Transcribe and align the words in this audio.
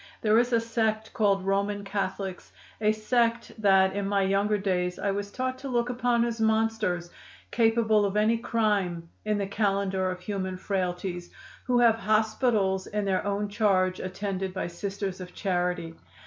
There 0.23 0.39
is 0.39 0.51
a 0.51 0.59
sect 0.59 1.13
called 1.13 1.45
Roman 1.45 1.83
Catholics 1.83 2.51
a 2.81 2.91
sect 2.91 3.51
that, 3.61 3.95
in 3.95 4.07
my 4.07 4.23
younger 4.23 4.57
days, 4.57 4.97
I 4.97 5.11
was 5.11 5.29
taught 5.31 5.59
to 5.59 5.69
look 5.69 5.91
upon 5.91 6.25
as 6.25 6.41
monsters, 6.41 7.11
capable 7.51 8.03
of 8.03 8.17
any 8.17 8.39
crime 8.39 9.07
in 9.25 9.37
the 9.37 9.45
calendar 9.45 10.09
of 10.09 10.19
human 10.21 10.57
frailties 10.57 11.29
who 11.65 11.77
have 11.77 11.99
hospitals 11.99 12.87
in 12.87 13.05
their 13.05 13.23
own 13.23 13.47
charge 13.47 13.99
attended 13.99 14.55
by 14.55 14.65
Sisters 14.65 15.21
of 15.21 15.35
Charity. 15.35 15.93